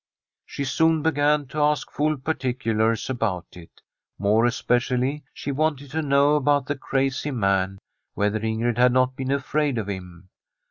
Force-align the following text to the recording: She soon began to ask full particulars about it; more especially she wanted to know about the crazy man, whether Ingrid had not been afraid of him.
She 0.47 0.63
soon 0.63 1.03
began 1.03 1.45
to 1.49 1.61
ask 1.61 1.91
full 1.91 2.17
particulars 2.17 3.07
about 3.07 3.45
it; 3.51 3.81
more 4.17 4.45
especially 4.47 5.23
she 5.31 5.51
wanted 5.51 5.91
to 5.91 6.01
know 6.01 6.33
about 6.35 6.65
the 6.65 6.75
crazy 6.75 7.29
man, 7.29 7.77
whether 8.15 8.39
Ingrid 8.39 8.79
had 8.79 8.93
not 8.93 9.15
been 9.15 9.29
afraid 9.29 9.77
of 9.77 9.85
him. 9.89 10.29